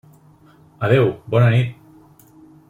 Adéu, 0.87 1.05
bona 1.35 1.51
nit! 1.57 1.77